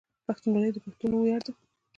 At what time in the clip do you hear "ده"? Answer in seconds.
1.45-1.53